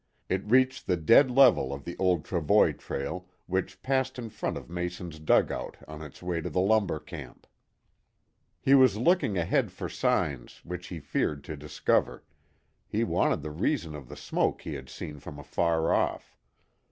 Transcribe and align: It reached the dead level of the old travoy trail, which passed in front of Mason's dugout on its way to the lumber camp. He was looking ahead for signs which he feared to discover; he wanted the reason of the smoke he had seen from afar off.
It 0.29 0.43
reached 0.49 0.87
the 0.87 0.97
dead 0.97 1.29
level 1.29 1.71
of 1.71 1.85
the 1.85 1.95
old 1.99 2.23
travoy 2.25 2.75
trail, 2.75 3.27
which 3.45 3.83
passed 3.83 4.17
in 4.17 4.29
front 4.31 4.57
of 4.57 4.67
Mason's 4.67 5.19
dugout 5.19 5.77
on 5.87 6.01
its 6.01 6.23
way 6.23 6.41
to 6.41 6.49
the 6.49 6.59
lumber 6.59 6.99
camp. 6.99 7.45
He 8.59 8.73
was 8.73 8.97
looking 8.97 9.37
ahead 9.37 9.71
for 9.71 9.87
signs 9.89 10.59
which 10.65 10.87
he 10.87 10.99
feared 10.99 11.43
to 11.43 11.55
discover; 11.55 12.23
he 12.87 13.03
wanted 13.03 13.43
the 13.43 13.51
reason 13.51 13.93
of 13.93 14.09
the 14.09 14.17
smoke 14.17 14.61
he 14.63 14.73
had 14.73 14.89
seen 14.89 15.19
from 15.19 15.37
afar 15.37 15.93
off. 15.93 16.35